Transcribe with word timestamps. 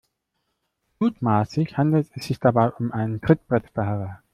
Mutmaßlich 0.97 1.77
handelt 1.77 2.09
es 2.15 2.25
sich 2.25 2.39
dabei 2.39 2.71
um 2.71 2.91
einen 2.91 3.21
Trittbrettfahrer. 3.21 4.23